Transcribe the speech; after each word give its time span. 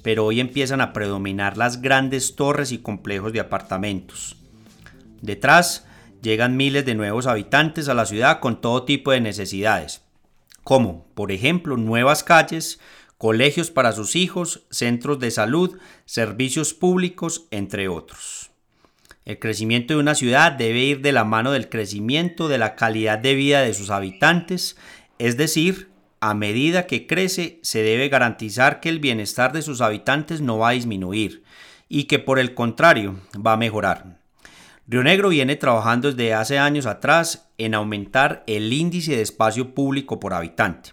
pero 0.01 0.25
hoy 0.25 0.39
empiezan 0.39 0.81
a 0.81 0.93
predominar 0.93 1.57
las 1.57 1.81
grandes 1.81 2.35
torres 2.35 2.71
y 2.71 2.79
complejos 2.79 3.33
de 3.33 3.39
apartamentos. 3.39 4.35
Detrás 5.21 5.85
llegan 6.21 6.57
miles 6.57 6.85
de 6.85 6.95
nuevos 6.95 7.27
habitantes 7.27 7.87
a 7.87 7.93
la 7.93 8.05
ciudad 8.05 8.39
con 8.39 8.61
todo 8.61 8.83
tipo 8.83 9.11
de 9.11 9.21
necesidades, 9.21 10.01
como, 10.63 11.05
por 11.13 11.31
ejemplo, 11.31 11.77
nuevas 11.77 12.23
calles, 12.23 12.79
colegios 13.17 13.69
para 13.69 13.91
sus 13.91 14.15
hijos, 14.15 14.65
centros 14.71 15.19
de 15.19 15.29
salud, 15.29 15.77
servicios 16.05 16.73
públicos, 16.73 17.45
entre 17.51 17.87
otros. 17.87 18.49
El 19.23 19.37
crecimiento 19.37 19.93
de 19.93 19.99
una 19.99 20.15
ciudad 20.15 20.51
debe 20.51 20.79
ir 20.79 21.01
de 21.01 21.11
la 21.11 21.23
mano 21.23 21.51
del 21.51 21.69
crecimiento 21.69 22.47
de 22.47 22.57
la 22.57 22.75
calidad 22.75 23.19
de 23.19 23.35
vida 23.35 23.61
de 23.61 23.75
sus 23.75 23.91
habitantes, 23.91 24.77
es 25.19 25.37
decir, 25.37 25.90
a 26.21 26.33
medida 26.35 26.85
que 26.85 27.07
crece, 27.07 27.59
se 27.63 27.81
debe 27.81 28.07
garantizar 28.07 28.79
que 28.79 28.89
el 28.89 28.99
bienestar 28.99 29.53
de 29.53 29.63
sus 29.63 29.81
habitantes 29.81 30.39
no 30.39 30.59
va 30.59 30.69
a 30.69 30.73
disminuir 30.73 31.43
y 31.89 32.03
que 32.03 32.19
por 32.19 32.37
el 32.37 32.53
contrario 32.53 33.19
va 33.35 33.53
a 33.53 33.57
mejorar. 33.57 34.19
Río 34.87 35.01
Negro 35.03 35.29
viene 35.29 35.55
trabajando 35.55 36.11
desde 36.11 36.35
hace 36.35 36.59
años 36.59 36.85
atrás 36.85 37.49
en 37.57 37.73
aumentar 37.73 38.43
el 38.45 38.71
índice 38.71 39.15
de 39.15 39.23
espacio 39.23 39.73
público 39.73 40.19
por 40.19 40.35
habitante 40.35 40.91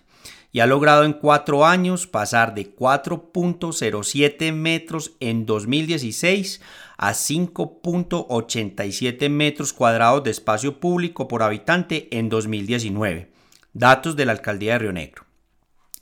y 0.51 0.61
ha 0.61 0.67
logrado 0.67 1.05
en 1.05 1.13
cuatro 1.13 1.67
años 1.67 2.07
pasar 2.07 2.55
de 2.55 2.75
4.07 2.75 4.51
metros 4.55 5.13
en 5.21 5.45
2016 5.45 6.63
a 6.97 7.13
5.87 7.13 9.29
metros 9.29 9.75
cuadrados 9.75 10.25
de 10.25 10.31
espacio 10.31 10.81
público 10.81 11.29
por 11.29 11.43
habitante 11.43 12.09
en 12.11 12.31
2019 12.31 13.37
Datos 13.79 14.17
de 14.17 14.27
la 14.27 14.33
Alcaldía 14.33 14.73
de 14.73 14.79
Río 14.81 14.93
Negro. 14.93 15.25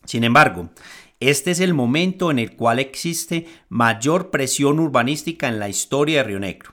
Sin 0.06 0.24
embargo, 0.24 0.70
este 1.20 1.50
es 1.50 1.60
el 1.60 1.74
momento 1.74 2.30
en 2.30 2.38
el 2.38 2.56
cual 2.56 2.78
existe 2.78 3.46
mayor 3.68 4.30
presión 4.30 4.80
urbanística 4.80 5.46
en 5.46 5.58
la 5.58 5.68
historia 5.68 6.18
de 6.18 6.24
Río 6.24 6.40
Negro. 6.40 6.72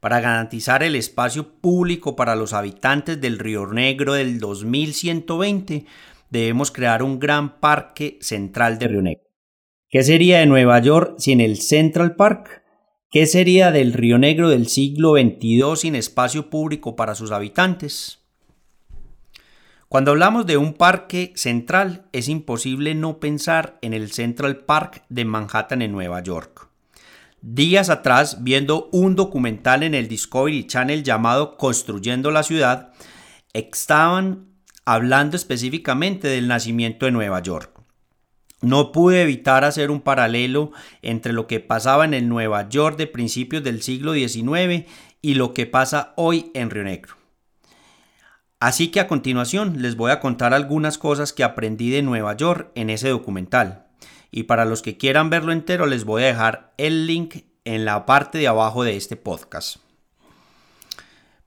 Para 0.00 0.20
garantizar 0.20 0.82
el 0.82 0.94
espacio 0.94 1.54
público 1.54 2.16
para 2.16 2.36
los 2.36 2.52
habitantes 2.52 3.18
del 3.18 3.38
Río 3.38 3.66
Negro 3.66 4.12
del 4.12 4.40
2120, 4.40 5.86
debemos 6.28 6.70
crear 6.70 7.02
un 7.02 7.18
gran 7.18 7.58
parque 7.58 8.18
central 8.20 8.78
de 8.78 8.88
Río 8.88 9.02
Negro. 9.02 9.24
¿Qué 9.88 10.02
sería 10.02 10.40
de 10.40 10.46
Nueva 10.46 10.80
York 10.80 11.14
sin 11.16 11.40
el 11.40 11.60
Central 11.62 12.14
Park? 12.14 12.62
¿Qué 13.10 13.24
sería 13.24 13.70
del 13.70 13.94
Río 13.94 14.18
Negro 14.18 14.50
del 14.50 14.66
siglo 14.66 15.12
XXII 15.14 15.76
sin 15.76 15.94
espacio 15.94 16.50
público 16.50 16.94
para 16.94 17.14
sus 17.14 17.30
habitantes? 17.30 18.21
Cuando 19.92 20.12
hablamos 20.12 20.46
de 20.46 20.56
un 20.56 20.72
parque 20.72 21.34
central, 21.36 22.06
es 22.12 22.30
imposible 22.30 22.94
no 22.94 23.20
pensar 23.20 23.76
en 23.82 23.92
el 23.92 24.10
Central 24.10 24.64
Park 24.64 25.04
de 25.10 25.26
Manhattan 25.26 25.82
en 25.82 25.92
Nueva 25.92 26.22
York. 26.22 26.70
Días 27.42 27.90
atrás, 27.90 28.42
viendo 28.42 28.88
un 28.90 29.16
documental 29.16 29.82
en 29.82 29.92
el 29.92 30.08
Discovery 30.08 30.66
Channel 30.66 31.02
llamado 31.02 31.58
Construyendo 31.58 32.30
la 32.30 32.42
ciudad, 32.42 32.94
estaban 33.52 34.46
hablando 34.86 35.36
específicamente 35.36 36.26
del 36.26 36.48
nacimiento 36.48 37.04
de 37.04 37.12
Nueva 37.12 37.42
York. 37.42 37.78
No 38.62 38.92
pude 38.92 39.20
evitar 39.20 39.62
hacer 39.62 39.90
un 39.90 40.00
paralelo 40.00 40.72
entre 41.02 41.34
lo 41.34 41.46
que 41.46 41.60
pasaba 41.60 42.06
en 42.06 42.14
el 42.14 42.30
Nueva 42.30 42.66
York 42.70 42.96
de 42.96 43.08
principios 43.08 43.62
del 43.62 43.82
siglo 43.82 44.14
XIX 44.14 44.86
y 45.20 45.34
lo 45.34 45.52
que 45.52 45.66
pasa 45.66 46.14
hoy 46.16 46.50
en 46.54 46.70
Río 46.70 46.84
Negro. 46.84 47.21
Así 48.62 48.92
que 48.92 49.00
a 49.00 49.08
continuación 49.08 49.82
les 49.82 49.96
voy 49.96 50.12
a 50.12 50.20
contar 50.20 50.54
algunas 50.54 50.96
cosas 50.96 51.32
que 51.32 51.42
aprendí 51.42 51.90
de 51.90 52.00
Nueva 52.00 52.36
York 52.36 52.70
en 52.76 52.90
ese 52.90 53.08
documental. 53.08 53.86
Y 54.30 54.44
para 54.44 54.64
los 54.64 54.82
que 54.82 54.96
quieran 54.96 55.30
verlo 55.30 55.50
entero 55.50 55.86
les 55.86 56.04
voy 56.04 56.22
a 56.22 56.26
dejar 56.26 56.72
el 56.78 57.08
link 57.08 57.38
en 57.64 57.84
la 57.84 58.06
parte 58.06 58.38
de 58.38 58.46
abajo 58.46 58.84
de 58.84 58.96
este 58.96 59.16
podcast. 59.16 59.78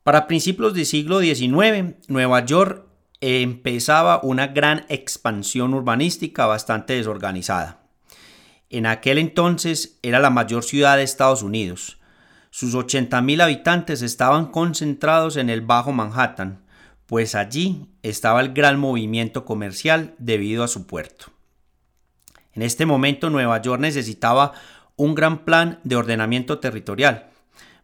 Para 0.04 0.28
principios 0.28 0.74
del 0.74 0.86
siglo 0.86 1.22
XIX, 1.22 1.96
Nueva 2.10 2.44
York 2.44 2.86
empezaba 3.22 4.20
una 4.22 4.48
gran 4.48 4.86
expansión 4.90 5.74
urbanística 5.74 6.46
bastante 6.48 6.96
desorganizada. 6.96 7.80
En 8.70 8.86
aquel 8.86 9.20
entonces 9.20 10.00
era 10.02 10.20
la 10.20 10.32
mayor 10.32 10.66
ciudad 10.66 10.98
de 10.98 11.04
Estados 11.04 11.44
Unidos. 11.44 11.98
Sus 12.50 12.76
80.000 12.76 13.42
habitantes 13.42 14.02
estaban 14.02 14.48
concentrados 14.48 15.38
en 15.38 15.50
el 15.50 15.62
Bajo 15.62 15.94
Manhattan, 15.94 16.65
pues 17.08 17.36
allí 17.36 17.88
estaba 18.04 18.42
el 18.42 18.54
gran 18.54 18.80
movimiento 18.80 19.46
comercial 19.46 20.16
debido 20.18 20.64
a 20.64 20.68
su 20.68 20.88
puerto. 20.88 21.28
En 22.54 22.62
este 22.62 22.86
momento 22.86 23.30
Nueva 23.30 23.62
York 23.62 23.82
necesitaba 23.82 24.54
un 24.96 25.14
gran 25.14 25.44
plan 25.44 25.80
de 25.84 25.98
ordenamiento 25.98 26.60
territorial, 26.60 27.30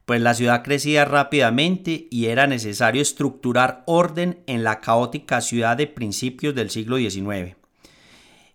pues 0.06 0.22
la 0.22 0.34
ciudad 0.34 0.64
crecía 0.64 1.06
rápidamente 1.06 2.08
y 2.10 2.28
era 2.28 2.48
necesario 2.48 3.02
estructurar 3.02 3.84
orden 3.86 4.44
en 4.48 4.64
la 4.64 4.80
caótica 4.80 5.42
ciudad 5.42 5.78
de 5.78 5.88
principios 5.88 6.56
del 6.56 6.70
siglo 6.70 6.98
XIX. 6.98 7.61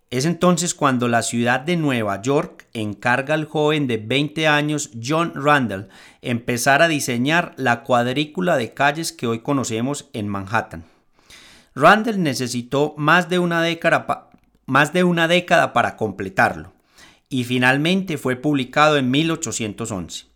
Es 0.09 0.23
entonces 0.23 0.73
cuando 0.73 1.09
la 1.09 1.21
ciudad 1.21 1.59
de 1.59 1.75
Nueva 1.75 2.21
York 2.21 2.67
encarga 2.73 3.33
al 3.33 3.43
joven 3.43 3.87
de 3.87 3.97
20 3.97 4.47
años 4.47 4.89
John 5.05 5.33
Randall 5.35 5.89
empezar 6.21 6.81
a 6.81 6.87
diseñar 6.87 7.53
la 7.57 7.83
cuadrícula 7.83 8.55
de 8.55 8.73
calles 8.73 9.11
que 9.11 9.27
hoy 9.27 9.39
conocemos 9.39 10.09
en 10.13 10.29
Manhattan. 10.29 10.85
Randall 11.75 12.23
necesitó 12.23 12.93
más 12.97 13.27
de 13.27 13.39
una 13.39 13.61
década, 13.61 15.73
para 15.73 15.97
completarlo 15.97 16.73
y 17.27 17.43
finalmente 17.43 18.17
fue 18.17 18.37
publicado 18.37 18.95
en 18.95 19.11
1811. 19.11 20.27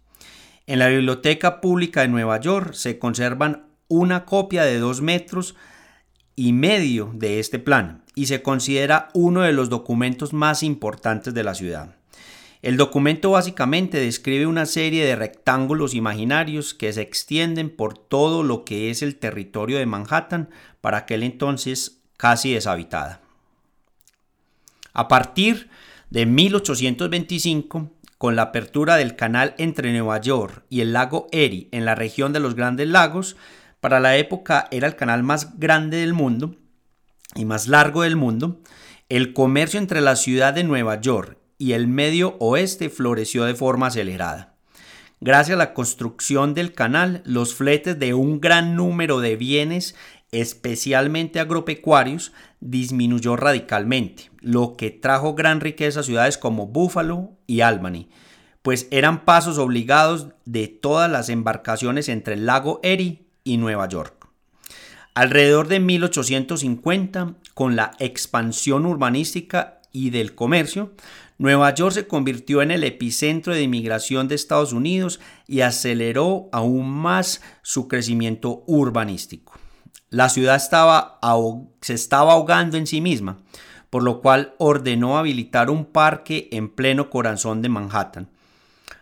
En 0.67 0.79
la 0.79 0.89
Biblioteca 0.89 1.61
Pública 1.61 2.01
de 2.01 2.09
Nueva 2.09 2.41
York 2.41 2.73
se 2.73 2.99
conservan 2.99 3.67
una 3.87 4.25
copia 4.25 4.63
de 4.63 4.79
dos 4.79 5.01
metros 5.01 5.55
y 6.35 6.51
medio 6.51 7.11
de 7.13 7.39
este 7.39 7.57
plan 7.57 8.00
y 8.15 8.25
se 8.25 8.41
considera 8.41 9.09
uno 9.13 9.41
de 9.41 9.53
los 9.53 9.69
documentos 9.69 10.33
más 10.33 10.63
importantes 10.63 11.33
de 11.33 11.43
la 11.43 11.55
ciudad. 11.55 11.95
El 12.61 12.77
documento 12.77 13.31
básicamente 13.31 13.99
describe 13.99 14.45
una 14.45 14.67
serie 14.67 15.03
de 15.03 15.15
rectángulos 15.15 15.95
imaginarios 15.95 16.75
que 16.75 16.93
se 16.93 17.01
extienden 17.01 17.71
por 17.71 17.97
todo 17.97 18.43
lo 18.43 18.65
que 18.65 18.91
es 18.91 19.01
el 19.01 19.15
territorio 19.15 19.79
de 19.79 19.87
Manhattan, 19.87 20.49
para 20.79 20.99
aquel 20.99 21.23
entonces 21.23 22.01
casi 22.17 22.53
deshabitada. 22.53 23.21
A 24.93 25.07
partir 25.07 25.69
de 26.11 26.27
1825, 26.27 27.89
con 28.19 28.35
la 28.35 28.43
apertura 28.43 28.97
del 28.97 29.15
canal 29.15 29.55
entre 29.57 29.91
Nueva 29.91 30.21
York 30.21 30.63
y 30.69 30.81
el 30.81 30.93
lago 30.93 31.27
Erie 31.31 31.67
en 31.71 31.85
la 31.85 31.95
región 31.95 32.33
de 32.33 32.41
los 32.41 32.53
Grandes 32.53 32.87
Lagos, 32.87 33.37
para 33.79 33.99
la 33.99 34.17
época 34.17 34.67
era 34.69 34.85
el 34.85 34.95
canal 34.95 35.23
más 35.23 35.57
grande 35.57 35.97
del 35.97 36.13
mundo 36.13 36.55
y 37.35 37.45
más 37.45 37.67
largo 37.67 38.03
del 38.03 38.15
mundo, 38.15 38.61
el 39.09 39.33
comercio 39.33 39.79
entre 39.79 40.01
la 40.01 40.15
ciudad 40.15 40.53
de 40.53 40.63
Nueva 40.63 41.01
York 41.01 41.37
y 41.57 41.73
el 41.73 41.87
medio 41.87 42.37
oeste 42.39 42.89
floreció 42.89 43.43
de 43.43 43.55
forma 43.55 43.87
acelerada. 43.87 44.55
Gracias 45.19 45.55
a 45.55 45.59
la 45.59 45.73
construcción 45.73 46.55
del 46.55 46.73
canal, 46.73 47.21
los 47.25 47.53
fletes 47.53 47.99
de 47.99 48.15
un 48.15 48.41
gran 48.41 48.75
número 48.75 49.19
de 49.19 49.35
bienes, 49.35 49.95
especialmente 50.31 51.39
agropecuarios, 51.39 52.31
disminuyó 52.59 53.35
radicalmente, 53.35 54.31
lo 54.39 54.75
que 54.75 54.89
trajo 54.89 55.35
gran 55.35 55.59
riqueza 55.59 55.99
a 55.99 56.03
ciudades 56.03 56.39
como 56.39 56.67
Buffalo 56.67 57.33
y 57.45 57.61
Albany, 57.61 58.09
pues 58.63 58.87
eran 58.89 59.25
pasos 59.25 59.57
obligados 59.57 60.29
de 60.45 60.67
todas 60.67 61.11
las 61.11 61.29
embarcaciones 61.29 62.09
entre 62.09 62.33
el 62.33 62.45
lago 62.47 62.79
Erie 62.81 63.25
y 63.43 63.57
Nueva 63.57 63.87
York. 63.87 64.20
Alrededor 65.13 65.67
de 65.67 65.79
1850, 65.79 67.35
con 67.53 67.75
la 67.75 67.91
expansión 67.99 68.85
urbanística 68.85 69.81
y 69.91 70.09
del 70.09 70.35
comercio, 70.35 70.93
Nueva 71.37 71.73
York 71.73 71.93
se 71.93 72.07
convirtió 72.07 72.61
en 72.61 72.71
el 72.71 72.83
epicentro 72.83 73.53
de 73.53 73.63
inmigración 73.63 74.27
de 74.27 74.35
Estados 74.35 74.73
Unidos 74.73 75.19
y 75.47 75.61
aceleró 75.61 76.49
aún 76.51 76.89
más 76.89 77.41
su 77.61 77.87
crecimiento 77.87 78.63
urbanístico. 78.67 79.59
La 80.09 80.29
ciudad 80.29 80.55
estaba 80.55 81.19
se 81.81 81.93
estaba 81.93 82.33
ahogando 82.33 82.77
en 82.77 82.87
sí 82.87 83.01
misma, 83.01 83.39
por 83.89 84.03
lo 84.03 84.21
cual 84.21 84.53
ordenó 84.59 85.17
habilitar 85.17 85.69
un 85.69 85.85
parque 85.85 86.47
en 86.51 86.69
pleno 86.69 87.09
corazón 87.09 87.61
de 87.61 87.69
Manhattan, 87.69 88.29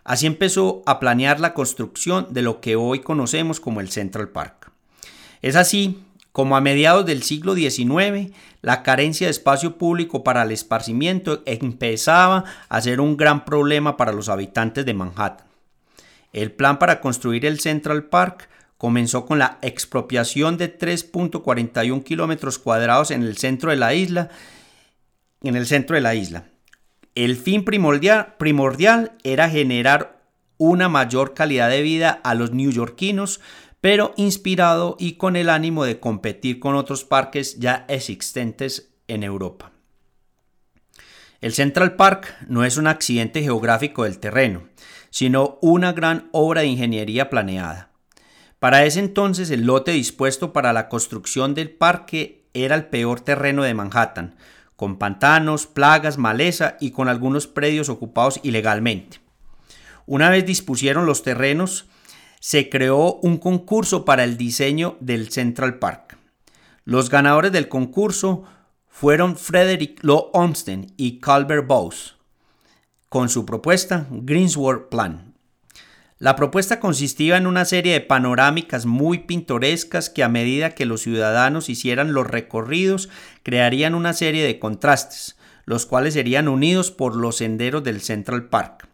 Así 0.04 0.26
empezó 0.26 0.82
a 0.86 0.98
planear 0.98 1.40
la 1.40 1.54
construcción 1.54 2.26
de 2.30 2.42
lo 2.42 2.60
que 2.60 2.74
hoy 2.76 3.00
conocemos 3.00 3.60
como 3.60 3.80
el 3.80 3.90
Central 3.90 4.30
Park. 4.30 4.59
Es 5.42 5.56
así 5.56 6.02
como 6.32 6.56
a 6.56 6.60
mediados 6.60 7.06
del 7.06 7.22
siglo 7.22 7.54
XIX 7.54 8.32
la 8.62 8.82
carencia 8.82 9.26
de 9.26 9.32
espacio 9.32 9.78
público 9.78 10.22
para 10.22 10.42
el 10.42 10.52
esparcimiento 10.52 11.42
empezaba 11.46 12.44
a 12.68 12.80
ser 12.80 13.00
un 13.00 13.16
gran 13.16 13.44
problema 13.44 13.96
para 13.96 14.12
los 14.12 14.28
habitantes 14.28 14.84
de 14.84 14.94
Manhattan. 14.94 15.46
El 16.32 16.52
plan 16.52 16.78
para 16.78 17.00
construir 17.00 17.46
el 17.46 17.58
Central 17.58 18.04
Park 18.04 18.48
comenzó 18.78 19.26
con 19.26 19.38
la 19.38 19.58
expropiación 19.62 20.56
de 20.56 20.78
3.41 20.78 22.04
kilómetros 22.04 22.58
cuadrados 22.58 23.10
en 23.10 23.22
el 23.22 23.36
centro 23.36 23.70
de 23.70 23.76
la 23.76 23.94
isla, 23.94 24.28
en 25.42 25.56
el 25.56 25.66
centro 25.66 25.96
de 25.96 26.02
la 26.02 26.14
isla, 26.14 26.44
el 27.14 27.36
fin 27.36 27.64
primordial, 27.64 29.12
era 29.24 29.50
generar 29.50 30.20
una 30.58 30.88
mayor 30.88 31.34
calidad 31.34 31.68
de 31.68 31.82
vida 31.82 32.20
a 32.22 32.34
los 32.34 32.52
neoyorquinos, 32.52 33.40
pero 33.80 34.12
inspirado 34.16 34.96
y 34.98 35.14
con 35.14 35.36
el 35.36 35.48
ánimo 35.48 35.84
de 35.84 36.00
competir 36.00 36.60
con 36.60 36.74
otros 36.74 37.04
parques 37.04 37.58
ya 37.58 37.84
existentes 37.88 38.90
en 39.08 39.22
Europa. 39.22 39.72
El 41.40 41.54
Central 41.54 41.96
Park 41.96 42.34
no 42.48 42.64
es 42.64 42.76
un 42.76 42.86
accidente 42.86 43.42
geográfico 43.42 44.04
del 44.04 44.18
terreno, 44.18 44.64
sino 45.08 45.58
una 45.62 45.92
gran 45.92 46.28
obra 46.32 46.60
de 46.60 46.66
ingeniería 46.66 47.30
planeada. 47.30 47.90
Para 48.58 48.84
ese 48.84 49.00
entonces 49.00 49.50
el 49.50 49.64
lote 49.64 49.92
dispuesto 49.92 50.52
para 50.52 50.74
la 50.74 50.90
construcción 50.90 51.54
del 51.54 51.70
parque 51.70 52.44
era 52.52 52.74
el 52.74 52.86
peor 52.86 53.22
terreno 53.22 53.62
de 53.62 53.72
Manhattan, 53.72 54.36
con 54.76 54.98
pantanos, 54.98 55.66
plagas, 55.66 56.18
maleza 56.18 56.76
y 56.78 56.90
con 56.90 57.08
algunos 57.08 57.46
predios 57.46 57.88
ocupados 57.88 58.40
ilegalmente. 58.42 59.20
Una 60.04 60.28
vez 60.28 60.44
dispusieron 60.44 61.06
los 61.06 61.22
terrenos, 61.22 61.86
se 62.40 62.70
creó 62.70 63.16
un 63.22 63.36
concurso 63.36 64.04
para 64.04 64.24
el 64.24 64.36
diseño 64.36 64.96
del 65.00 65.30
Central 65.30 65.78
Park. 65.78 66.18
Los 66.84 67.10
ganadores 67.10 67.52
del 67.52 67.68
concurso 67.68 68.44
fueron 68.88 69.36
Frederick 69.36 70.02
Law 70.02 70.30
Olmsted 70.32 70.86
y 70.96 71.20
Calvert 71.20 71.66
Bowes, 71.66 72.16
con 73.10 73.28
su 73.28 73.46
propuesta 73.46 74.06
Greensward 74.10 74.88
Plan. 74.88 75.34
La 76.18 76.36
propuesta 76.36 76.80
consistía 76.80 77.36
en 77.36 77.46
una 77.46 77.64
serie 77.64 77.92
de 77.94 78.00
panorámicas 78.00 78.84
muy 78.84 79.20
pintorescas 79.20 80.10
que 80.10 80.22
a 80.22 80.28
medida 80.28 80.74
que 80.74 80.84
los 80.86 81.02
ciudadanos 81.02 81.68
hicieran 81.68 82.12
los 82.12 82.26
recorridos 82.26 83.08
crearían 83.42 83.94
una 83.94 84.12
serie 84.12 84.44
de 84.44 84.58
contrastes, 84.58 85.36
los 85.64 85.86
cuales 85.86 86.14
serían 86.14 86.48
unidos 86.48 86.90
por 86.90 87.16
los 87.16 87.36
senderos 87.36 87.84
del 87.84 88.00
Central 88.00 88.48
Park. 88.48 88.89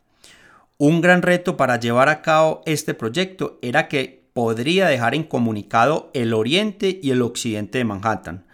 Un 0.78 1.00
gran 1.00 1.22
reto 1.22 1.56
para 1.56 1.80
llevar 1.80 2.10
a 2.10 2.20
cabo 2.20 2.62
este 2.66 2.92
proyecto 2.92 3.58
era 3.62 3.88
que 3.88 4.28
podría 4.34 4.86
dejar 4.88 5.14
incomunicado 5.14 6.10
el 6.12 6.34
oriente 6.34 7.00
y 7.02 7.12
el 7.12 7.22
occidente 7.22 7.78
de 7.78 7.84
Manhattan, 7.84 8.44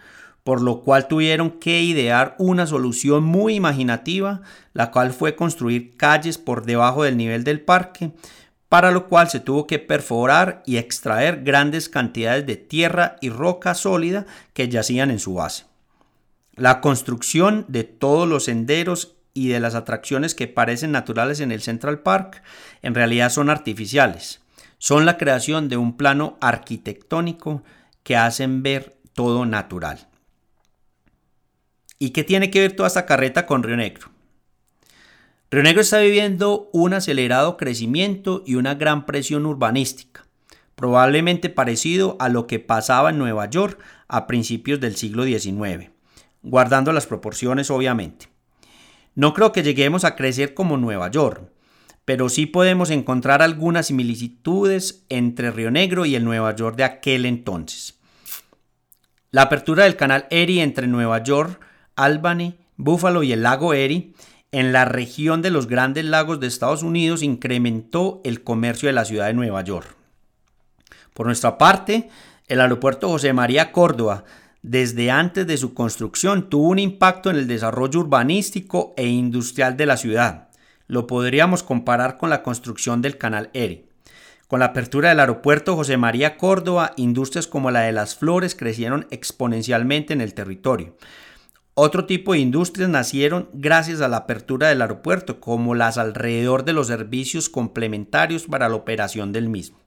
por 0.45 0.61
lo 0.61 0.79
cual 0.79 1.09
tuvieron 1.09 1.51
que 1.51 1.81
idear 1.81 2.35
una 2.39 2.65
solución 2.65 3.25
muy 3.25 3.55
imaginativa, 3.55 4.41
la 4.71 4.89
cual 4.91 5.11
fue 5.11 5.35
construir 5.35 5.97
calles 5.97 6.37
por 6.37 6.65
debajo 6.65 7.03
del 7.03 7.17
nivel 7.17 7.43
del 7.43 7.59
parque, 7.59 8.13
para 8.69 8.91
lo 8.91 9.09
cual 9.09 9.29
se 9.29 9.41
tuvo 9.41 9.67
que 9.67 9.79
perforar 9.79 10.63
y 10.65 10.77
extraer 10.77 11.43
grandes 11.43 11.89
cantidades 11.89 12.45
de 12.45 12.55
tierra 12.55 13.17
y 13.19 13.29
roca 13.29 13.73
sólida 13.73 14.25
que 14.53 14.69
yacían 14.69 15.11
en 15.11 15.19
su 15.19 15.33
base. 15.33 15.65
La 16.55 16.79
construcción 16.79 17.65
de 17.67 17.83
todos 17.83 18.29
los 18.29 18.45
senderos 18.45 19.17
y 19.33 19.49
de 19.49 19.59
las 19.59 19.75
atracciones 19.75 20.35
que 20.35 20.47
parecen 20.47 20.91
naturales 20.91 21.39
en 21.39 21.51
el 21.51 21.61
Central 21.61 21.99
Park 21.99 22.43
en 22.81 22.93
realidad 22.93 23.29
son 23.29 23.49
artificiales. 23.49 24.41
Son 24.77 25.05
la 25.05 25.17
creación 25.17 25.69
de 25.69 25.77
un 25.77 25.97
plano 25.97 26.37
arquitectónico 26.41 27.63
que 28.03 28.17
hacen 28.17 28.63
ver 28.63 28.97
todo 29.13 29.45
natural. 29.45 30.07
¿Y 31.99 32.09
qué 32.09 32.23
tiene 32.23 32.51
que 32.51 32.59
ver 32.59 32.75
toda 32.75 32.87
esta 32.87 33.05
carreta 33.05 33.45
con 33.45 33.63
Río 33.63 33.77
Negro? 33.77 34.09
Río 35.49 35.63
Negro 35.63 35.81
está 35.81 35.99
viviendo 35.99 36.69
un 36.73 36.93
acelerado 36.93 37.57
crecimiento 37.57 38.43
y 38.45 38.55
una 38.55 38.75
gran 38.75 39.05
presión 39.05 39.45
urbanística, 39.45 40.25
probablemente 40.75 41.49
parecido 41.49 42.17
a 42.19 42.27
lo 42.27 42.45
que 42.45 42.59
pasaba 42.59 43.11
en 43.11 43.19
Nueva 43.19 43.49
York 43.49 43.79
a 44.07 44.27
principios 44.27 44.79
del 44.79 44.95
siglo 44.97 45.23
XIX, 45.23 45.91
guardando 46.41 46.91
las 46.91 47.07
proporciones 47.07 47.71
obviamente. 47.71 48.32
No 49.15 49.33
creo 49.33 49.51
que 49.51 49.63
lleguemos 49.63 50.05
a 50.05 50.15
crecer 50.15 50.53
como 50.53 50.77
Nueva 50.77 51.09
York, 51.11 51.49
pero 52.05 52.29
sí 52.29 52.45
podemos 52.45 52.89
encontrar 52.89 53.41
algunas 53.41 53.87
similitudes 53.87 55.05
entre 55.09 55.51
Río 55.51 55.71
Negro 55.71 56.05
y 56.05 56.15
el 56.15 56.25
Nueva 56.25 56.55
York 56.55 56.75
de 56.75 56.83
aquel 56.83 57.25
entonces. 57.25 57.99
La 59.31 59.43
apertura 59.43 59.85
del 59.85 59.95
canal 59.95 60.27
Erie 60.29 60.63
entre 60.63 60.87
Nueva 60.87 61.23
York, 61.23 61.59
Albany, 61.95 62.55
Buffalo 62.77 63.23
y 63.23 63.31
el 63.31 63.43
lago 63.43 63.73
Erie 63.73 64.13
en 64.51 64.71
la 64.71 64.85
región 64.85 65.41
de 65.41 65.49
los 65.49 65.67
Grandes 65.67 66.05
Lagos 66.05 66.39
de 66.39 66.45
Estados 66.47 66.83
Unidos 66.83 67.23
incrementó 67.23 68.21
el 68.23 68.43
comercio 68.43 68.87
de 68.87 68.93
la 68.93 69.05
ciudad 69.05 69.25
de 69.25 69.33
Nueva 69.33 69.63
York. 69.63 69.95
Por 71.13 71.25
nuestra 71.25 71.57
parte, 71.57 72.09
el 72.47 72.61
aeropuerto 72.61 73.09
José 73.09 73.33
María 73.33 73.71
Córdoba, 73.71 74.25
desde 74.63 75.11
antes 75.11 75.45
de 75.45 75.57
su 75.57 75.73
construcción, 75.73 76.49
tuvo 76.49 76.69
un 76.69 76.79
impacto 76.79 77.29
en 77.29 77.35
el 77.35 77.47
desarrollo 77.47 77.99
urbanístico 77.99 78.93
e 78.95 79.05
industrial 79.05 79.75
de 79.75 79.85
la 79.85 79.97
ciudad. 79.97 80.47
Lo 80.87 81.05
podríamos 81.05 81.63
comparar 81.63 82.17
con 82.17 82.29
la 82.29 82.43
construcción 82.43 83.01
del 83.01 83.17
canal 83.17 83.49
Erie. 83.53 83.89
Con 84.47 84.61
la 84.61 84.67
apertura 84.67 85.09
del 85.09 85.19
aeropuerto 85.19 85.75
José 85.75 85.97
María 85.97 86.37
Córdoba, 86.37 86.93
industrias 86.95 87.45
como 87.45 87.71
la 87.71 87.81
de 87.81 87.91
las 87.91 88.15
flores 88.15 88.55
crecieron 88.55 89.05
exponencialmente 89.11 90.13
en 90.13 90.21
el 90.21 90.33
territorio. 90.33 90.95
Otro 91.73 92.05
tipo 92.05 92.31
de 92.31 92.39
industrias 92.39 92.87
nacieron 92.87 93.49
gracias 93.51 93.99
a 93.99 94.07
la 94.07 94.17
apertura 94.17 94.69
del 94.69 94.81
aeropuerto, 94.81 95.41
como 95.41 95.75
las 95.75 95.97
alrededor 95.97 96.63
de 96.63 96.71
los 96.71 96.87
servicios 96.87 97.49
complementarios 97.49 98.43
para 98.43 98.69
la 98.69 98.75
operación 98.75 99.33
del 99.33 99.49
mismo. 99.49 99.82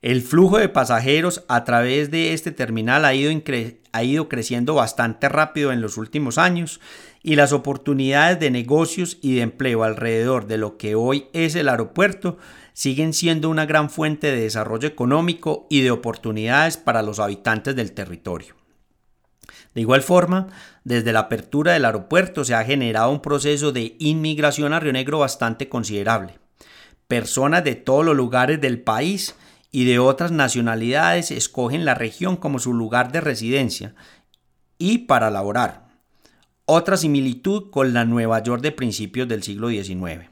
El 0.00 0.22
flujo 0.22 0.58
de 0.58 0.68
pasajeros 0.68 1.44
a 1.48 1.64
través 1.64 2.12
de 2.12 2.32
este 2.32 2.52
terminal 2.52 3.04
ha 3.04 3.14
ido, 3.14 4.28
creciendo 4.28 4.74
bastante 4.74 5.28
rápido 5.28 5.72
en 5.72 5.80
los 5.80 5.96
últimos 5.96 6.38
años 6.38 6.80
y 7.20 7.34
las 7.34 7.52
oportunidades 7.52 8.38
de 8.38 8.52
negocios 8.52 9.18
y 9.22 9.34
de 9.34 9.40
empleo 9.42 9.82
alrededor 9.82 10.46
de 10.46 10.56
lo 10.56 10.76
que 10.76 10.94
hoy 10.94 11.26
es 11.32 11.56
el 11.56 11.68
aeropuerto 11.68 12.38
siguen 12.74 13.12
siendo 13.12 13.50
una 13.50 13.66
gran 13.66 13.90
fuente 13.90 14.30
de 14.30 14.40
desarrollo 14.40 14.86
económico 14.86 15.66
y 15.68 15.80
de 15.80 15.90
oportunidades 15.90 16.76
para 16.76 17.02
los 17.02 17.18
habitantes 17.18 17.74
del 17.74 17.90
territorio. 17.90 18.54
De 19.74 19.80
igual 19.80 20.02
forma, 20.02 20.46
desde 20.84 21.12
la 21.12 21.20
apertura 21.20 21.72
del 21.72 21.84
aeropuerto 21.84 22.44
se 22.44 22.54
ha 22.54 22.64
generado 22.64 23.10
un 23.10 23.20
proceso 23.20 23.72
de 23.72 23.96
inmigración 23.98 24.72
a 24.72 24.78
Río 24.78 24.92
Negro 24.92 25.18
bastante 25.18 25.68
considerable. 25.68 26.38
Personas 27.08 27.64
de 27.64 27.74
todos 27.74 28.04
los 28.04 28.14
lugares 28.14 28.60
del 28.60 28.80
país 28.80 29.34
y 29.70 29.84
de 29.84 29.98
otras 29.98 30.32
nacionalidades 30.32 31.30
escogen 31.30 31.84
la 31.84 31.94
región 31.94 32.36
como 32.36 32.58
su 32.58 32.72
lugar 32.72 33.12
de 33.12 33.20
residencia 33.20 33.94
y 34.78 34.98
para 34.98 35.30
laborar. 35.30 35.88
Otra 36.64 36.96
similitud 36.96 37.70
con 37.70 37.92
la 37.92 38.04
Nueva 38.04 38.42
York 38.42 38.62
de 38.62 38.72
principios 38.72 39.28
del 39.28 39.42
siglo 39.42 39.68
XIX. 39.68 40.30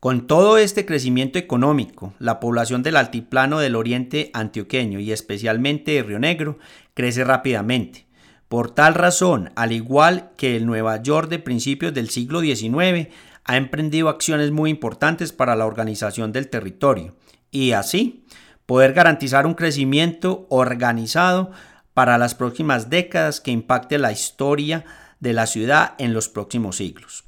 Con 0.00 0.26
todo 0.26 0.58
este 0.58 0.86
crecimiento 0.86 1.38
económico, 1.38 2.14
la 2.18 2.38
población 2.38 2.82
del 2.82 2.96
altiplano 2.96 3.58
del 3.58 3.74
oriente 3.74 4.30
antioqueño 4.32 5.00
y 5.00 5.10
especialmente 5.10 5.92
de 5.92 6.02
Río 6.04 6.18
Negro 6.20 6.58
crece 6.94 7.24
rápidamente. 7.24 8.06
Por 8.48 8.70
tal 8.70 8.94
razón, 8.94 9.50
al 9.56 9.72
igual 9.72 10.30
que 10.36 10.56
el 10.56 10.66
Nueva 10.66 11.02
York 11.02 11.28
de 11.28 11.40
principios 11.40 11.92
del 11.92 12.10
siglo 12.10 12.40
XIX, 12.40 13.08
ha 13.44 13.56
emprendido 13.56 14.08
acciones 14.08 14.52
muy 14.52 14.70
importantes 14.70 15.32
para 15.32 15.56
la 15.56 15.66
organización 15.66 16.32
del 16.32 16.48
territorio, 16.48 17.16
y 17.50 17.72
así 17.72 18.24
poder 18.66 18.92
garantizar 18.92 19.46
un 19.46 19.54
crecimiento 19.54 20.46
organizado 20.50 21.50
para 21.94 22.18
las 22.18 22.34
próximas 22.34 22.90
décadas 22.90 23.40
que 23.40 23.50
impacte 23.50 23.98
la 23.98 24.12
historia 24.12 24.84
de 25.20 25.32
la 25.32 25.46
ciudad 25.46 25.94
en 25.98 26.12
los 26.12 26.28
próximos 26.28 26.76
siglos. 26.76 27.24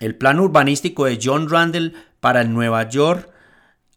El 0.00 0.16
plan 0.16 0.40
urbanístico 0.40 1.04
de 1.04 1.18
John 1.22 1.48
Randall 1.48 1.94
para 2.20 2.40
el 2.40 2.52
Nueva 2.52 2.88
York 2.88 3.30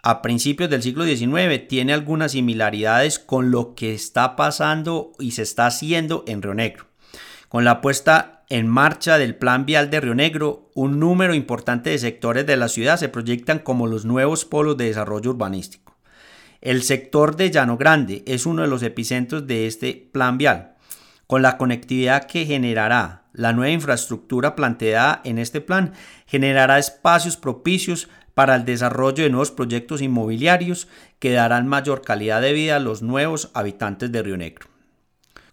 a 0.03 0.21
principios 0.21 0.69
del 0.69 0.83
siglo 0.83 1.03
XIX 1.03 1.67
tiene 1.67 1.91
algunas 1.91 2.33
similaridades 2.33 3.17
con 3.17 3.49
lo 3.49 3.73
que 3.73 3.95
está 3.95 4.35
pasando 4.35 5.13
y 5.17 5.31
se 5.31 5.41
está 5.41 5.65
haciendo 5.65 6.23
en 6.27 6.43
Río 6.43 6.53
Negro. 6.53 6.85
Con 7.49 7.63
la 7.63 7.81
puesta 7.81 8.34
en 8.49 8.67
marcha 8.67 9.17
del 9.17 9.35
Plan 9.35 9.65
Vial 9.65 9.89
de 9.89 10.01
Río 10.01 10.15
Negro, 10.15 10.69
un 10.75 10.99
número 10.99 11.33
importante 11.33 11.89
de 11.89 11.97
sectores 11.97 12.45
de 12.45 12.57
la 12.57 12.67
ciudad 12.67 12.97
se 12.97 13.09
proyectan 13.09 13.59
como 13.59 13.87
los 13.87 14.05
nuevos 14.05 14.45
polos 14.45 14.77
de 14.77 14.85
desarrollo 14.85 15.31
urbanístico. 15.31 15.95
El 16.61 16.83
sector 16.83 17.35
de 17.35 17.51
Llano 17.51 17.77
Grande 17.77 18.23
es 18.25 18.45
uno 18.45 18.61
de 18.61 18.67
los 18.67 18.83
epicentros 18.83 19.47
de 19.47 19.67
este 19.67 20.09
plan 20.11 20.37
vial. 20.37 20.75
Con 21.27 21.41
la 21.41 21.57
conectividad 21.57 22.25
que 22.25 22.45
generará 22.45 23.23
la 23.33 23.51
nueva 23.51 23.71
infraestructura 23.71 24.55
planteada 24.55 25.21
en 25.23 25.39
este 25.39 25.59
plan, 25.59 25.93
generará 26.27 26.77
espacios 26.77 27.37
propicios 27.37 28.09
para 28.35 28.55
el 28.55 28.65
desarrollo 28.65 29.23
de 29.23 29.29
nuevos 29.29 29.51
proyectos 29.51 30.01
inmobiliarios 30.01 30.87
que 31.19 31.31
darán 31.31 31.67
mayor 31.67 32.01
calidad 32.01 32.41
de 32.41 32.53
vida 32.53 32.75
a 32.75 32.79
los 32.79 33.01
nuevos 33.01 33.49
habitantes 33.53 34.11
de 34.11 34.21
Río 34.21 34.37
Negro. 34.37 34.67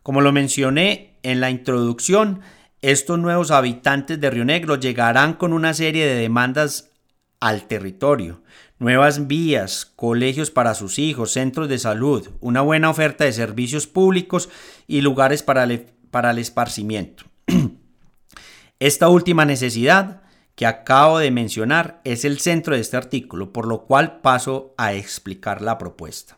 Como 0.02 0.20
lo 0.20 0.32
mencioné 0.32 1.14
en 1.22 1.40
la 1.40 1.50
introducción, 1.50 2.40
estos 2.82 3.16
nuevos 3.18 3.52
habitantes 3.52 4.20
de 4.20 4.28
Río 4.28 4.44
Negro 4.44 4.74
llegarán 4.74 5.34
con 5.34 5.52
una 5.52 5.72
serie 5.72 6.04
de 6.04 6.16
demandas 6.16 6.90
al 7.38 7.66
territorio, 7.68 8.42
nuevas 8.78 9.28
vías, 9.28 9.86
colegios 9.86 10.50
para 10.50 10.74
sus 10.74 10.98
hijos, 10.98 11.32
centros 11.32 11.68
de 11.68 11.78
salud, 11.78 12.28
una 12.40 12.60
buena 12.60 12.90
oferta 12.90 13.24
de 13.24 13.32
servicios 13.32 13.86
públicos 13.86 14.48
y 14.88 15.00
lugares 15.00 15.44
para 15.44 15.62
el, 15.62 15.86
para 16.10 16.32
el 16.32 16.38
esparcimiento. 16.38 17.24
Esta 18.80 19.08
última 19.08 19.44
necesidad 19.44 20.22
que 20.56 20.66
acabo 20.66 21.18
de 21.18 21.30
mencionar 21.30 22.00
es 22.04 22.24
el 22.24 22.40
centro 22.40 22.74
de 22.74 22.80
este 22.80 22.96
artículo, 22.96 23.52
por 23.52 23.66
lo 23.66 23.84
cual 23.86 24.20
paso 24.20 24.74
a 24.76 24.92
explicar 24.92 25.62
la 25.62 25.78
propuesta. 25.78 26.36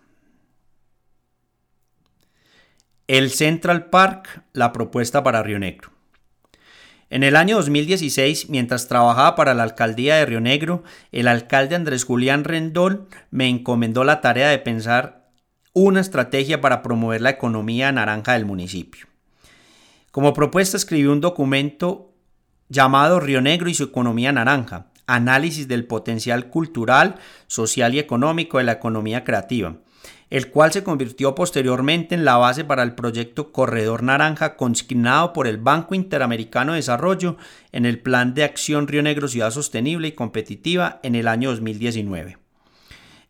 El 3.06 3.30
Central 3.30 3.86
Park, 3.86 4.44
la 4.52 4.72
propuesta 4.72 5.22
para 5.22 5.42
Río 5.42 5.58
Negro. 5.58 5.93
En 7.10 7.22
el 7.22 7.36
año 7.36 7.56
2016, 7.56 8.48
mientras 8.48 8.88
trabajaba 8.88 9.36
para 9.36 9.54
la 9.54 9.62
alcaldía 9.62 10.16
de 10.16 10.26
Río 10.26 10.40
Negro, 10.40 10.82
el 11.12 11.28
alcalde 11.28 11.76
Andrés 11.76 12.04
Julián 12.04 12.44
Rendón 12.44 13.08
me 13.30 13.48
encomendó 13.48 14.04
la 14.04 14.20
tarea 14.20 14.48
de 14.48 14.58
pensar 14.58 15.28
una 15.74 16.00
estrategia 16.00 16.60
para 16.60 16.82
promover 16.82 17.20
la 17.20 17.30
economía 17.30 17.92
naranja 17.92 18.32
del 18.32 18.46
municipio. 18.46 19.06
Como 20.10 20.32
propuesta 20.32 20.76
escribí 20.76 21.06
un 21.06 21.20
documento 21.20 22.12
llamado 22.68 23.20
Río 23.20 23.40
Negro 23.40 23.68
y 23.68 23.74
su 23.74 23.84
economía 23.84 24.32
naranja, 24.32 24.86
análisis 25.06 25.68
del 25.68 25.86
potencial 25.86 26.48
cultural, 26.48 27.16
social 27.46 27.94
y 27.94 27.98
económico 27.98 28.58
de 28.58 28.64
la 28.64 28.72
economía 28.72 29.24
creativa, 29.24 29.76
el 30.30 30.50
cual 30.50 30.72
se 30.72 30.82
convirtió 30.82 31.34
posteriormente 31.34 32.14
en 32.14 32.24
la 32.24 32.36
base 32.36 32.64
para 32.64 32.82
el 32.82 32.94
proyecto 32.94 33.52
Corredor 33.52 34.02
Naranja 34.02 34.56
consignado 34.56 35.32
por 35.32 35.46
el 35.46 35.58
Banco 35.58 35.94
Interamericano 35.94 36.72
de 36.72 36.78
Desarrollo 36.78 37.36
en 37.72 37.86
el 37.86 38.00
Plan 38.00 38.34
de 38.34 38.44
Acción 38.44 38.88
Río 38.88 39.02
Negro 39.02 39.28
Ciudad 39.28 39.50
Sostenible 39.50 40.08
y 40.08 40.12
Competitiva 40.12 41.00
en 41.02 41.14
el 41.14 41.28
año 41.28 41.50
2019. 41.50 42.38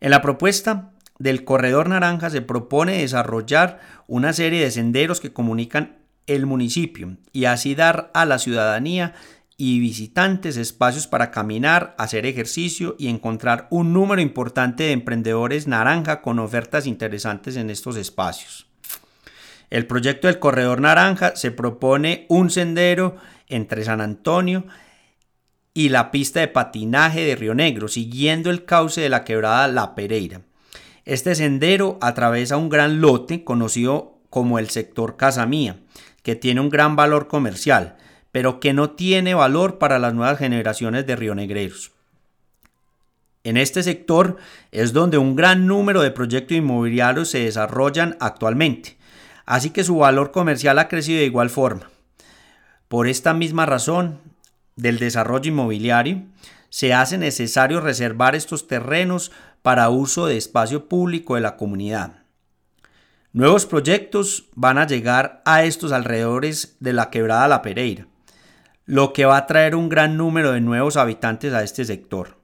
En 0.01 0.11
la 0.11 0.21
propuesta 0.21 0.91
del 1.19 1.45
Corredor 1.45 1.89
Naranja 1.89 2.29
se 2.29 2.41
propone 2.41 2.99
desarrollar 2.99 3.79
una 4.07 4.33
serie 4.33 4.61
de 4.61 4.71
senderos 4.71 5.19
que 5.19 5.33
comunican 5.33 5.97
el 6.27 6.45
municipio 6.45 7.17
y 7.31 7.45
así 7.45 7.75
dar 7.75 8.09
a 8.13 8.25
la 8.25 8.39
ciudadanía 8.39 9.13
y 9.57 9.79
visitantes 9.79 10.57
espacios 10.57 11.07
para 11.07 11.31
caminar, 11.31 11.95
hacer 11.97 12.25
ejercicio 12.25 12.95
y 12.99 13.07
encontrar 13.07 13.67
un 13.69 13.93
número 13.93 14.21
importante 14.21 14.83
de 14.83 14.91
emprendedores 14.91 15.67
naranja 15.67 16.21
con 16.21 16.39
ofertas 16.39 16.85
interesantes 16.87 17.55
en 17.55 17.69
estos 17.69 17.95
espacios. 17.95 18.67
El 19.69 19.87
proyecto 19.87 20.27
del 20.27 20.39
Corredor 20.39 20.81
Naranja 20.81 21.35
se 21.35 21.51
propone 21.51 22.25
un 22.29 22.49
sendero 22.49 23.15
entre 23.47 23.83
San 23.85 24.01
Antonio 24.01 24.65
y 25.73 25.89
la 25.89 26.11
pista 26.11 26.41
de 26.41 26.47
patinaje 26.47 27.21
de 27.21 27.35
Río 27.35 27.55
Negro, 27.55 27.87
siguiendo 27.87 28.49
el 28.49 28.65
cauce 28.65 29.01
de 29.01 29.09
la 29.09 29.23
quebrada 29.23 29.67
La 29.67 29.95
Pereira. 29.95 30.41
Este 31.05 31.33
sendero 31.35 31.97
atraviesa 32.01 32.57
un 32.57 32.69
gran 32.69 33.01
lote 33.01 33.43
conocido 33.43 34.19
como 34.29 34.59
el 34.59 34.69
sector 34.69 35.17
Casa 35.17 35.45
Mía, 35.45 35.77
que 36.23 36.35
tiene 36.35 36.61
un 36.61 36.69
gran 36.69 36.95
valor 36.95 37.27
comercial 37.27 37.97
pero 38.35 38.59
que 38.59 38.73
no 38.73 38.89
tiene 38.89 39.33
valor 39.33 39.77
para 39.77 39.97
las 39.97 40.13
nuevas 40.13 40.37
generaciones 40.37 41.07
de 41.07 41.15
rionegreros. 41.15 41.93
En 43.45 43.55
este 43.55 43.81
sector 43.81 44.35
es 44.73 44.91
donde 44.91 45.17
un 45.17 45.37
gran 45.37 45.67
número 45.67 46.01
de 46.01 46.11
proyectos 46.11 46.57
inmobiliarios 46.57 47.29
se 47.29 47.45
desarrollan 47.45 48.17
actualmente, 48.19 48.97
así 49.45 49.69
que 49.69 49.85
su 49.85 49.99
valor 49.99 50.33
comercial 50.33 50.79
ha 50.79 50.89
crecido 50.89 51.19
de 51.19 51.27
igual 51.27 51.49
forma. 51.49 51.89
Por 52.89 53.07
esta 53.07 53.33
misma 53.33 53.65
razón 53.65 54.19
del 54.75 54.99
desarrollo 54.99 55.49
inmobiliario, 55.49 56.23
se 56.67 56.93
hace 56.93 57.17
necesario 57.17 57.79
reservar 57.79 58.35
estos 58.35 58.67
terrenos 58.67 59.31
para 59.61 59.87
uso 59.87 60.25
de 60.25 60.35
espacio 60.35 60.89
público 60.89 61.35
de 61.35 61.41
la 61.41 61.55
comunidad. 61.55 62.23
Nuevos 63.31 63.65
proyectos 63.65 64.49
van 64.55 64.77
a 64.77 64.87
llegar 64.87 65.41
a 65.45 65.63
estos 65.63 65.93
alrededores 65.93 66.75
de 66.81 66.91
la 66.91 67.09
quebrada 67.09 67.47
La 67.47 67.61
Pereira 67.61 68.07
lo 68.85 69.13
que 69.13 69.25
va 69.25 69.37
a 69.37 69.47
traer 69.47 69.75
un 69.75 69.89
gran 69.89 70.17
número 70.17 70.51
de 70.51 70.61
nuevos 70.61 70.97
habitantes 70.97 71.53
a 71.53 71.63
este 71.63 71.85
sector. 71.85 72.37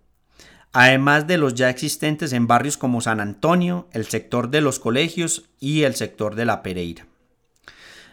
Además 0.73 1.27
de 1.27 1.37
los 1.37 1.53
ya 1.53 1.69
existentes 1.69 2.33
en 2.33 2.47
barrios 2.47 2.77
como 2.77 3.01
San 3.01 3.19
Antonio, 3.19 3.87
el 3.91 4.05
sector 4.05 4.49
de 4.49 4.61
los 4.61 4.79
colegios 4.79 5.49
y 5.59 5.83
el 5.83 5.95
sector 5.95 6.35
de 6.35 6.45
la 6.45 6.63
Pereira. 6.63 7.05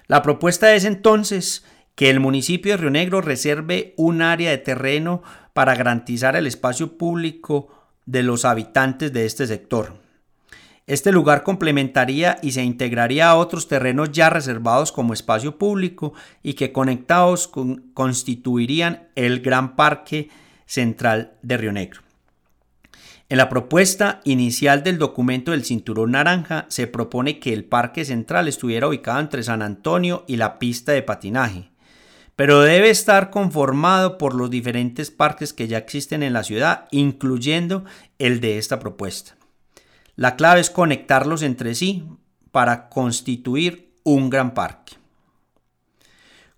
La 0.07 0.23
propuesta 0.23 0.75
es 0.75 0.85
entonces 0.85 1.65
que 1.95 2.11
el 2.11 2.21
municipio 2.21 2.73
de 2.73 2.77
Río 2.79 2.91
Negro 2.91 3.21
reserve 3.21 3.95
un 3.97 4.23
área 4.23 4.51
de 4.51 4.59
terreno 4.59 5.23
para 5.53 5.75
garantizar 5.75 6.37
el 6.37 6.47
espacio 6.47 6.97
público 6.97 7.69
de 8.07 8.23
los 8.23 8.45
habitantes 8.45 9.13
de 9.13 9.27
este 9.27 9.47
sector. 9.47 10.08
Este 10.89 11.13
lugar 11.13 11.43
complementaría 11.43 12.39
y 12.43 12.53
se 12.53 12.65
integraría 12.65 13.29
a 13.29 13.37
otros 13.37 13.69
terrenos 13.69 14.11
ya 14.11 14.31
reservados 14.31 14.91
como 14.91 15.13
espacio 15.13 15.59
público 15.59 16.15
y 16.43 16.55
que 16.55 16.73
conectados 16.73 17.53
constituirían 17.93 19.09
el 19.15 19.41
Gran 19.41 19.77
Parque 19.77 20.31
Central 20.65 21.35
de 21.43 21.59
Río 21.59 21.73
Negro. 21.73 22.01
En 23.29 23.37
la 23.37 23.51
propuesta 23.51 24.23
inicial 24.25 24.83
del 24.83 24.97
documento 24.97 25.51
del 25.51 25.67
Cinturón 25.67 26.13
Naranja 26.13 26.65
se 26.71 26.87
propone 26.87 27.39
que 27.39 27.53
el 27.53 27.67
Parque 27.67 28.07
Central 28.07 28.49
estuviera 28.49 28.89
ubicado 28.89 29.21
entre 29.21 29.43
San 29.43 29.61
Antonio 29.61 30.25
y 30.27 30.37
la 30.37 30.59
pista 30.59 30.93
de 30.93 31.03
patinaje, 31.03 31.69
pero 32.35 32.63
debe 32.63 32.89
estar 32.89 33.29
conformado 33.29 34.17
por 34.17 34.35
los 34.35 34.49
diferentes 34.49 35.11
parques 35.11 35.53
que 35.53 35.69
ya 35.69 35.77
existen 35.77 36.23
en 36.23 36.33
la 36.33 36.45
ciudad, 36.45 36.87
incluyendo 36.93 37.85
el 38.19 38.41
de 38.41 38.57
esta 38.57 38.79
propuesta. 38.79 39.38
La 40.19 40.35
clave 40.35 40.59
es 40.59 40.69
conectarlos 40.69 41.43
entre 41.43 41.77
sí 41.77 42.03
para 42.51 42.89
constituir 42.89 43.93
un 44.03 44.31
gran 44.31 44.53
parque. 44.53 44.95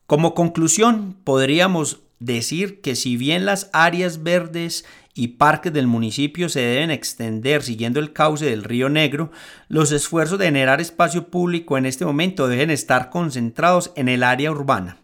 Como 0.07 0.33
conclusión, 0.33 1.15
podríamos 1.25 2.01
decir 2.21 2.81
que 2.81 2.97
si 2.97 3.19
bien 3.19 3.45
las 3.45 3.69
áreas 3.75 4.23
verdes 4.23 4.87
y 5.13 5.29
parques 5.29 5.75
del 5.75 5.87
municipio 5.87 6.49
se 6.49 6.61
deben 6.61 6.91
extender 6.91 7.63
siguiendo 7.63 8.01
el 8.01 8.15
cauce 8.15 8.47
del 8.47 8.65
río 8.65 8.89
Negro, 8.89 9.31
los 9.69 9.93
esfuerzos 9.93 10.39
de 10.39 10.47
generar 10.47 10.81
espacio 10.81 11.29
público 11.29 11.77
en 11.77 11.85
este 11.85 12.07
momento 12.07 12.49
deben 12.49 12.71
estar 12.71 13.11
concentrados 13.11 13.93
en 13.95 14.09
el 14.09 14.23
área 14.23 14.53
urbana, 14.53 14.97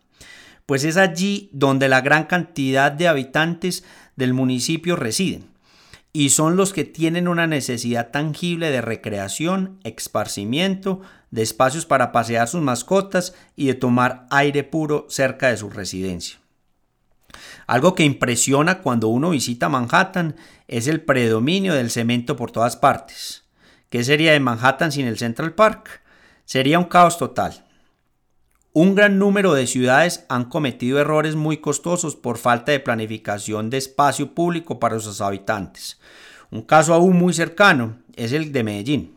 pues 0.64 0.84
es 0.84 0.96
allí 0.96 1.50
donde 1.52 1.90
la 1.90 2.00
gran 2.00 2.24
cantidad 2.24 2.90
de 2.90 3.06
habitantes 3.06 3.84
del 4.16 4.32
municipio 4.32 4.96
residen 4.96 5.54
y 6.16 6.30
son 6.30 6.56
los 6.56 6.72
que 6.72 6.84
tienen 6.84 7.28
una 7.28 7.46
necesidad 7.46 8.10
tangible 8.10 8.70
de 8.70 8.80
recreación, 8.80 9.78
esparcimiento, 9.84 11.02
de 11.30 11.42
espacios 11.42 11.84
para 11.84 12.10
pasear 12.10 12.48
sus 12.48 12.62
mascotas 12.62 13.34
y 13.54 13.66
de 13.66 13.74
tomar 13.74 14.26
aire 14.30 14.64
puro 14.64 15.04
cerca 15.10 15.48
de 15.48 15.58
su 15.58 15.68
residencia. 15.68 16.38
Algo 17.66 17.94
que 17.94 18.04
impresiona 18.04 18.78
cuando 18.78 19.08
uno 19.08 19.28
visita 19.28 19.68
Manhattan 19.68 20.36
es 20.68 20.86
el 20.86 21.02
predominio 21.02 21.74
del 21.74 21.90
cemento 21.90 22.34
por 22.34 22.50
todas 22.50 22.76
partes. 22.76 23.44
¿Qué 23.90 24.02
sería 24.02 24.32
de 24.32 24.40
Manhattan 24.40 24.92
sin 24.92 25.06
el 25.06 25.18
Central 25.18 25.52
Park? 25.52 26.00
Sería 26.46 26.78
un 26.78 26.86
caos 26.86 27.18
total. 27.18 27.65
Un 28.78 28.94
gran 28.94 29.18
número 29.18 29.54
de 29.54 29.66
ciudades 29.66 30.26
han 30.28 30.50
cometido 30.50 31.00
errores 31.00 31.34
muy 31.34 31.56
costosos 31.56 32.14
por 32.14 32.36
falta 32.36 32.72
de 32.72 32.78
planificación 32.78 33.70
de 33.70 33.78
espacio 33.78 34.34
público 34.34 34.78
para 34.78 35.00
sus 35.00 35.22
habitantes. 35.22 35.98
Un 36.50 36.60
caso 36.60 36.92
aún 36.92 37.16
muy 37.16 37.32
cercano 37.32 37.96
es 38.16 38.32
el 38.32 38.52
de 38.52 38.64
Medellín. 38.64 39.14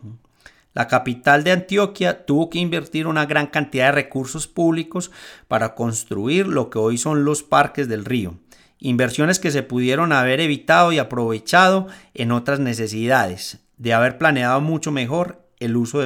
La 0.74 0.88
capital 0.88 1.44
de 1.44 1.52
Antioquia 1.52 2.26
tuvo 2.26 2.50
que 2.50 2.60
invertir 2.60 3.06
una 3.06 3.26
gran 3.26 3.48
cantidad 3.48 3.88
de 3.88 3.92
recursos 3.92 4.48
públicos 4.48 5.12
para 5.50 5.76
construir 5.76 6.48
lo 6.48 6.70
que 6.70 6.80
hoy 6.80 6.98
son 6.98 7.26
los 7.26 7.44
parques 7.44 7.90
del 7.90 8.06
río, 8.06 8.36
inversiones 8.78 9.40
que 9.40 9.52
se 9.52 9.62
pudieron 9.62 10.14
haber 10.14 10.40
evitado 10.40 10.94
y 10.94 11.00
aprovechado 11.00 11.88
en 12.14 12.32
otras 12.32 12.62
necesidades, 12.62 13.60
de 13.76 13.94
haber 13.94 14.18
planeado 14.18 14.62
mucho 14.62 14.94
mejor 14.94 15.46
el 15.60 15.76
uso 15.76 16.00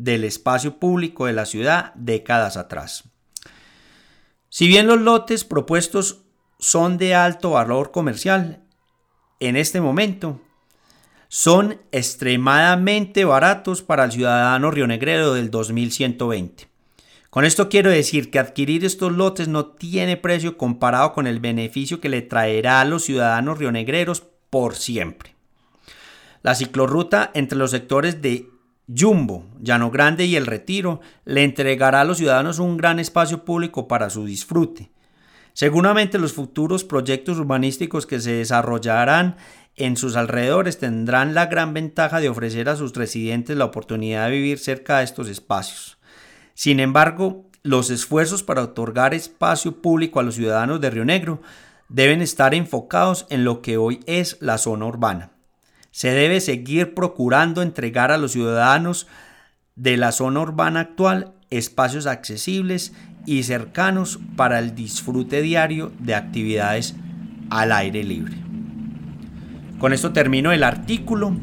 del 0.00 0.24
espacio 0.24 0.78
público 0.78 1.26
de 1.26 1.34
la 1.34 1.44
ciudad 1.44 1.92
décadas 1.94 2.56
atrás. 2.56 3.04
Si 4.48 4.66
bien 4.66 4.86
los 4.86 4.98
lotes 4.98 5.44
propuestos 5.44 6.22
son 6.58 6.96
de 6.96 7.14
alto 7.14 7.50
valor 7.50 7.90
comercial, 7.90 8.62
en 9.40 9.56
este 9.56 9.80
momento 9.80 10.40
son 11.28 11.80
extremadamente 11.92 13.24
baratos 13.24 13.82
para 13.82 14.04
el 14.04 14.12
ciudadano 14.12 14.70
rionegrero 14.70 15.34
del 15.34 15.50
2120. 15.50 16.68
Con 17.28 17.44
esto 17.44 17.68
quiero 17.68 17.90
decir 17.90 18.30
que 18.30 18.38
adquirir 18.38 18.84
estos 18.84 19.12
lotes 19.12 19.48
no 19.48 19.66
tiene 19.66 20.16
precio 20.16 20.56
comparado 20.56 21.12
con 21.12 21.26
el 21.26 21.40
beneficio 21.40 22.00
que 22.00 22.08
le 22.08 22.22
traerá 22.22 22.80
a 22.80 22.84
los 22.86 23.04
ciudadanos 23.04 23.58
rionegreros 23.58 24.24
por 24.48 24.74
siempre. 24.74 25.36
La 26.42 26.54
ciclorruta 26.54 27.30
entre 27.34 27.58
los 27.58 27.70
sectores 27.70 28.22
de 28.22 28.48
Jumbo, 28.96 29.44
Llano 29.60 29.90
Grande 29.90 30.24
y 30.24 30.36
El 30.36 30.46
Retiro 30.46 31.00
le 31.24 31.44
entregará 31.44 32.00
a 32.00 32.04
los 32.04 32.18
ciudadanos 32.18 32.58
un 32.58 32.76
gran 32.76 32.98
espacio 32.98 33.44
público 33.44 33.86
para 33.86 34.10
su 34.10 34.24
disfrute. 34.24 34.90
Seguramente 35.52 36.18
los 36.18 36.32
futuros 36.32 36.84
proyectos 36.84 37.38
urbanísticos 37.38 38.06
que 38.06 38.20
se 38.20 38.32
desarrollarán 38.32 39.36
en 39.76 39.96
sus 39.96 40.16
alrededores 40.16 40.78
tendrán 40.78 41.34
la 41.34 41.46
gran 41.46 41.72
ventaja 41.74 42.20
de 42.20 42.28
ofrecer 42.28 42.68
a 42.68 42.76
sus 42.76 42.94
residentes 42.94 43.56
la 43.56 43.64
oportunidad 43.66 44.26
de 44.26 44.32
vivir 44.32 44.58
cerca 44.58 44.98
de 44.98 45.04
estos 45.04 45.28
espacios. 45.28 45.98
Sin 46.54 46.80
embargo, 46.80 47.48
los 47.62 47.90
esfuerzos 47.90 48.42
para 48.42 48.62
otorgar 48.62 49.14
espacio 49.14 49.80
público 49.80 50.20
a 50.20 50.22
los 50.22 50.34
ciudadanos 50.34 50.80
de 50.80 50.90
Río 50.90 51.04
Negro 51.04 51.40
deben 51.88 52.22
estar 52.22 52.54
enfocados 52.54 53.26
en 53.30 53.44
lo 53.44 53.62
que 53.62 53.76
hoy 53.76 54.00
es 54.06 54.38
la 54.40 54.58
zona 54.58 54.86
urbana. 54.86 55.32
Se 56.00 56.12
debe 56.12 56.40
seguir 56.40 56.94
procurando 56.94 57.60
entregar 57.60 58.10
a 58.10 58.16
los 58.16 58.32
ciudadanos 58.32 59.06
de 59.76 59.98
la 59.98 60.12
zona 60.12 60.40
urbana 60.40 60.80
actual 60.80 61.34
espacios 61.50 62.06
accesibles 62.06 62.94
y 63.26 63.42
cercanos 63.42 64.18
para 64.34 64.60
el 64.60 64.74
disfrute 64.74 65.42
diario 65.42 65.92
de 65.98 66.14
actividades 66.14 66.94
al 67.50 67.72
aire 67.72 68.02
libre. 68.02 68.34
Con 69.78 69.92
esto 69.92 70.10
termino 70.10 70.52
el 70.52 70.64
artículo. 70.64 71.36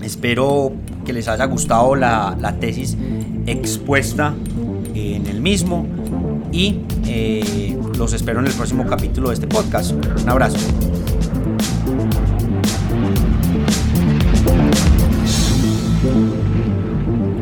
Espero 0.00 0.72
que 1.04 1.12
les 1.12 1.28
haya 1.28 1.44
gustado 1.44 1.94
la, 1.94 2.56
tesis 2.58 2.96
expuesta 3.44 4.32
en 4.94 5.26
el 5.26 5.42
mismo 5.42 5.86
y 6.52 6.80
eh, 7.06 7.78
los 7.98 8.14
espero 8.14 8.40
en 8.40 8.46
el 8.46 8.54
próximo 8.54 8.86
capítulo 8.86 9.28
de 9.28 9.34
este 9.34 9.46
podcast. 9.46 9.92
Un 9.92 10.26
abrazo. 10.30 10.56